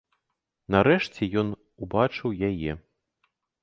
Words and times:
Нарэшце 0.77 1.23
ён 1.43 1.47
убачыў 1.85 2.29
яе. 2.53 2.71